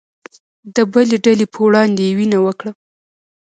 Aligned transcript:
د 0.75 0.77
بلې 0.91 1.17
ډلې 1.25 1.45
په 1.53 1.59
وړاندې 1.65 2.01
يې 2.07 2.15
وينه 2.17 2.37
وکړه 2.45 2.71